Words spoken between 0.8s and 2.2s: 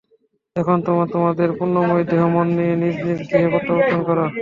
তোমরা তোমাদের পুণ্যময়